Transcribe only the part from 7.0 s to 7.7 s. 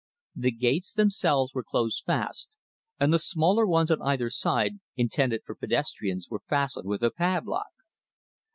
a padlock.